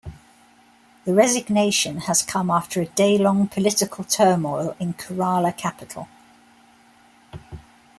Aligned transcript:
The 1.05 1.13
resignation 1.13 1.97
has 1.99 2.23
come 2.23 2.49
after 2.49 2.81
a 2.81 2.87
day 2.87 3.19
long 3.19 3.47
political 3.47 4.03
turmoil 4.03 4.75
in 4.79 4.95
Kerala 4.95 5.55
capital. 5.55 6.07